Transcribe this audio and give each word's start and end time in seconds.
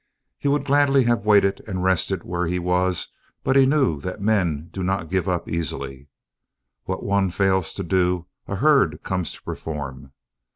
He 0.39 0.47
would 0.47 0.65
gladly 0.65 1.03
have 1.03 1.25
waited 1.27 1.61
and 1.67 1.83
rested 1.83 2.23
where 2.23 2.47
he 2.47 2.57
was 2.57 3.09
but 3.43 3.55
he 3.55 3.67
knew 3.67 4.01
that 4.01 4.19
men 4.19 4.69
do 4.73 4.81
not 4.81 5.11
give 5.11 5.29
up 5.29 5.47
easily. 5.47 6.07
What 6.85 7.03
one 7.03 7.29
fails 7.29 7.71
to 7.75 7.83
do 7.83 8.25
a 8.47 8.55
herd 8.55 9.03
comes 9.03 9.31
to 9.33 9.43
perform. 9.43 10.11